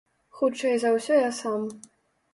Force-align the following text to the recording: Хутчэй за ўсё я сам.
Хутчэй 0.37 0.79
за 0.83 0.93
ўсё 0.95 1.13
я 1.21 1.31
сам. 1.41 1.71